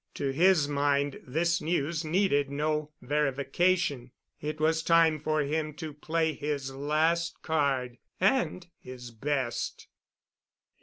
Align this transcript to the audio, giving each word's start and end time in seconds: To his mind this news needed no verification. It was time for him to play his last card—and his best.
To 0.15 0.31
his 0.31 0.67
mind 0.67 1.19
this 1.27 1.61
news 1.61 2.03
needed 2.03 2.49
no 2.49 2.89
verification. 3.03 4.09
It 4.39 4.59
was 4.59 4.81
time 4.81 5.19
for 5.19 5.41
him 5.41 5.75
to 5.75 5.93
play 5.93 6.33
his 6.33 6.73
last 6.73 7.39
card—and 7.43 8.65
his 8.79 9.11
best. 9.11 9.89